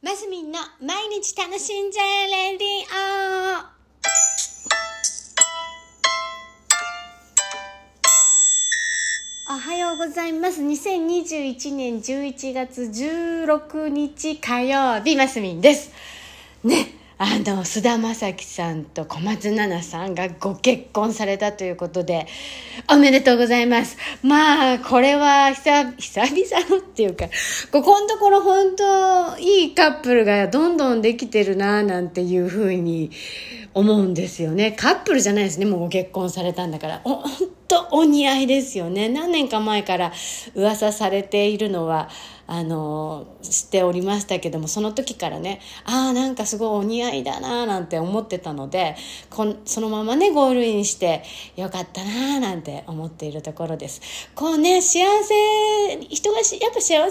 [0.00, 2.68] マスミンの毎日楽しんじゃえレディ
[9.50, 10.62] オおはようございます。
[10.62, 15.90] 2021年11月16日火曜日、マスミンです。
[16.62, 22.28] ね、あの、菅田将暉さんと小松菜奈さんがご結婚されたということで、
[22.88, 23.96] おめでとうございます。
[24.22, 27.26] まあ、これは久久々のっていうか、
[27.72, 33.10] ここのところ本当いいカップルがどんどんできてるななんていうふうに
[33.78, 34.72] 思うんですよね。
[34.72, 35.66] カップルじゃないですね。
[35.66, 37.00] もうご結婚されたんだから。
[37.04, 37.30] お本
[37.68, 39.08] 当お似合いですよね。
[39.08, 40.12] 何年か前から
[40.54, 42.08] 噂されているのは、
[42.48, 48.96] あの、知っておりましたけども、その時からね、ああ、なんかすごいお似合いだななんて思ってたので、
[49.30, 51.22] こんそのままね、ゴールインして
[51.56, 54.00] よかったななんて思っているところです。
[54.34, 57.10] こうね、幸せ、人がやっぱ幸せになる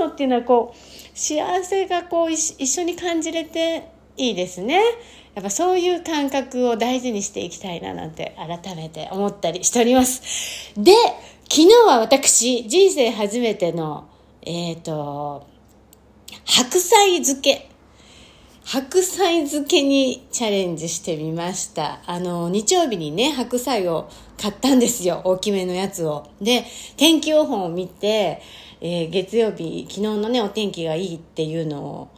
[0.00, 4.82] のっていうのはこう、幸せがこう一緒に感じれていいですね。
[5.34, 10.72] やっぱそういう感覚を大事にしていきたいななんて改めて思ったりしております。
[10.76, 10.92] で、
[11.48, 14.08] 昨日は私、人生初めての、
[14.42, 15.46] えっ、と、
[16.44, 17.70] 白菜漬け。
[18.64, 22.00] 白菜漬けにチャレンジしてみました。
[22.06, 25.22] あの、日曜日にね、白菜を買ったんですよ。
[25.24, 26.26] 大きめのやつを。
[26.42, 26.66] で、
[26.98, 28.42] 天気予報を見て、
[28.82, 32.08] えー月曜日、昨日のね、お天気がいいっていうのを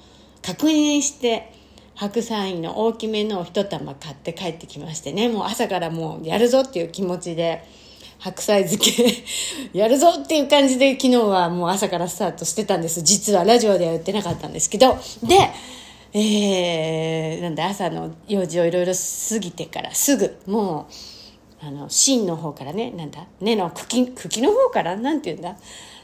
[0.43, 1.53] 確認して、
[2.01, 7.63] 白菜の大きめのを一玉買って帰ってきましてね、もう朝からもうやるぞっていう気持ちで、
[8.19, 9.23] 白菜漬け
[9.79, 13.03] やるぞっていう感じで昨日はもう朝からスタートしてたんです。
[13.03, 14.97] 実はラジオでは言ってなかったんですけど。
[15.23, 15.51] で、
[16.19, 20.89] えー、なんだ朝の用事をいろいろ過ぎてからすぐ、も
[21.63, 25.59] う、あの、芯の方からね、なんだ根の茎、茎の方からなんて言うんだ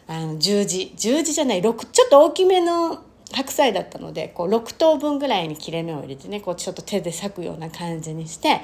[0.09, 2.99] あの、十字、十字じゃない、六、ちょっと大きめの
[3.33, 8.61] 白菜だったので、こう、6等分ぐらいに切れ目を入れてね、こう、ちょっと手で裂くような感じにして、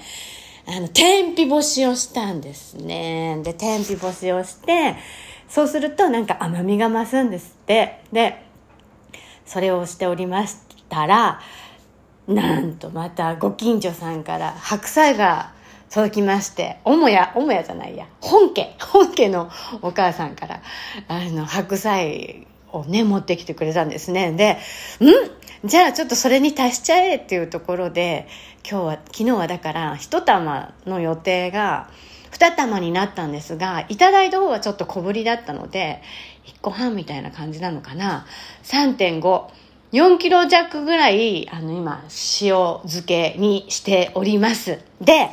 [0.66, 3.40] あの、天日干しをしたんですね。
[3.42, 4.96] で、天日干しをして、
[5.48, 8.00] そうするとなんか甘みが増すんですって。
[8.12, 8.42] で、
[9.45, 10.56] それをしておりまし
[10.89, 11.40] たら、
[12.29, 15.52] なんとまたご近所さんから白菜が
[15.90, 19.50] 届きまして、母屋、母屋じゃないや、本家、本家の
[19.83, 20.62] お母さんから、
[21.08, 24.33] あの、白菜をね、持ってきてくれたんですね。
[24.33, 24.58] で、
[25.05, 25.68] ん？
[25.68, 28.27] じゃあちょっとそれに足しちゃえっていうところで、
[28.68, 31.88] 今日は、昨日はだから、一玉の予定が、
[32.30, 36.02] 二玉になったんですが、いただいた方はちょっと小ぶりだったので、
[36.44, 38.27] 一個半みたいな感じなのかな。
[38.64, 39.44] 3.5。
[39.92, 42.02] 4キロ弱ぐらい、あの、今、
[42.40, 44.80] 塩漬けにしております。
[45.00, 45.28] で、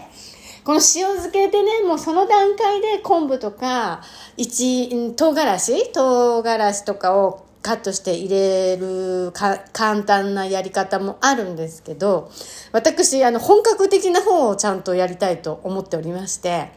[0.70, 4.04] この塩漬けでね、もうその段階で昆布とか、
[4.38, 12.30] 一、唐辛子唐辛子とかをカットして入れるか簡単なやり方もあるんですけど、
[12.72, 16.72] 私、あの、本格的な方をちゃんとやりたいと思っておりまして、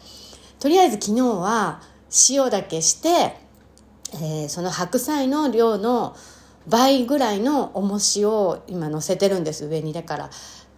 [0.59, 1.83] とりあえず昨日は
[2.31, 3.37] 塩だけして、
[4.15, 6.17] えーその白菜の量の
[6.67, 9.93] 倍ぐらいの重しを今乗せてるんです上に。
[9.93, 10.31] だから、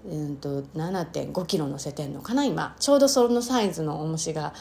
[0.07, 2.77] うん、と7 5キロ乗せてんのかな今。
[2.79, 4.53] ちょうどそのサイズの重しが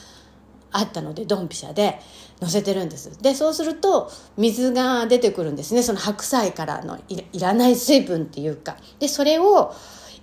[0.72, 2.00] あったのでドンピシャで
[2.42, 3.22] 乗せてるんです。
[3.22, 5.84] でそうすると水が出てくるんですね。
[5.84, 8.78] その白菜からのいらない水分っていうか。
[9.00, 9.74] でそれを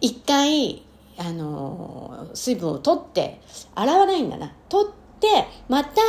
[0.00, 0.84] 一回
[1.18, 3.40] あの水分を取って
[3.74, 4.52] 洗わないんだな。
[4.68, 6.00] 取ってまた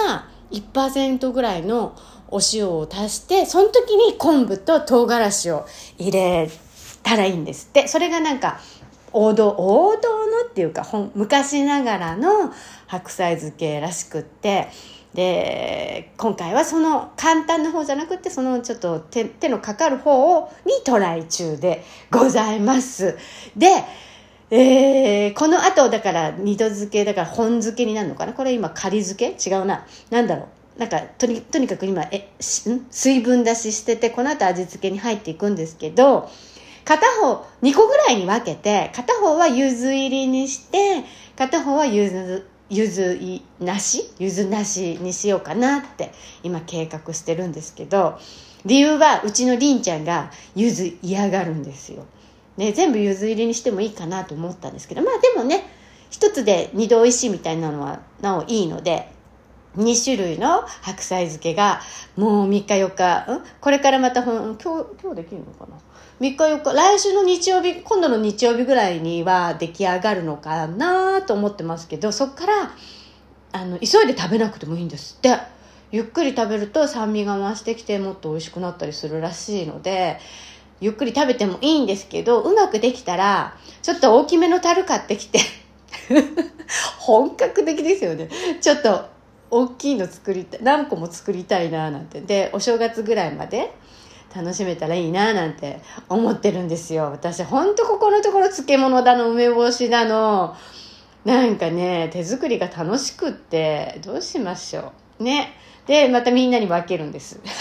[0.52, 1.96] 1%ぐらいの
[2.30, 5.66] お塩を足してその時に昆布と唐辛子を
[5.98, 6.50] 入れ
[7.04, 7.88] たらいいんですって。
[7.88, 8.60] それがなんか
[9.14, 10.86] 王道王道のっていうか
[11.16, 12.52] 昔ながらの
[12.88, 14.68] 白菜漬けらしくって
[15.14, 23.18] で今回はその簡単な方じゃなくてそのちょっと手手のかかる方をにトライ中でございます。
[23.56, 23.68] で
[24.50, 28.34] えーこの後だから二度漬けだから本漬けになるのかな？
[28.34, 29.50] これ今仮漬け？
[29.50, 29.86] 違うな。
[30.10, 30.44] なんだろ
[30.78, 30.80] う。
[30.80, 32.30] なんかとにとにかく今え
[32.70, 32.86] ん？
[32.90, 36.30] 水分出ししててこの後味付けに入っていくんですけど
[36.86, 41.04] 片方2個ぐらいに分けて片方は柚子入りにして
[41.36, 44.14] 片方は柚子柚子いなし？
[44.18, 48.18] 柚子なしにしようかなって今計画してるんですけど
[48.66, 52.06] 理由はうちのりんちゃんが柚子嫌がるんですよ。
[52.58, 55.64] ね、全部柚子入りにしてもいいかなと思ったんですけどまあでもね
[56.10, 59.10] 一つで二度おいしいみたいなのはなおいいので
[59.78, 61.82] 2種類の白菜漬けが
[62.18, 63.44] もう3日4日、ん？
[63.60, 65.78] これからまたほん今日今日できるのかな
[66.20, 72.72] ？3日4日来週の日曜日今度の日曜日ぐらいには出来上がるのかなと思ってますけどそっから
[73.54, 75.38] あの急いで食べなくてもいいんですって。
[75.94, 80.20] ゆっくり食べると酸味が増してきてもっと美味しくなったりするらしいので
[80.82, 85.40] ゆっくり食べてもいいんですけど、うまくできたら、ちょっと大きめの樽買ってきて、
[86.98, 88.30] 本格的ですよね。
[88.60, 89.06] ちょっと
[89.52, 92.22] 大きいの作りたい、何個も作りたいななんて。
[92.22, 93.74] で、お正月ぐらいまで
[94.34, 97.12] 楽しめたらいいななんて思ってるんですよ。
[97.12, 100.56] 私、ほんとここのところ漬物だの、梅干しだの、
[101.26, 105.24] なんかね、手作りが楽しくって、どうしましょう。
[105.24, 105.54] ね。
[105.86, 107.40] で、またみんなに分けるんです。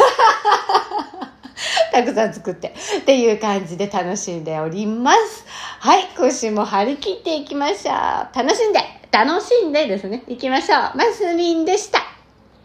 [1.93, 2.75] たくさん作って。
[3.01, 5.45] っていう感じで楽しんでおります。
[5.83, 8.37] はい、今週も張り切っていきましょう。
[8.37, 8.81] 楽しんで、
[9.11, 10.79] 楽しんでですね、いきましょう。
[10.95, 12.10] マスミンでした。